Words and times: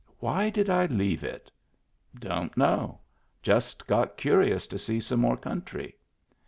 Why 0.17 0.49
did 0.49 0.67
I 0.67 0.87
leave 0.87 1.23
it? 1.23 1.51
Don't 2.19 2.57
know. 2.57 3.01
Just 3.43 3.85
got 3.85 4.17
curious 4.17 4.65
to 4.65 4.79
see 4.79 4.99
some 4.99 5.19
more 5.19 5.37
country. 5.37 5.95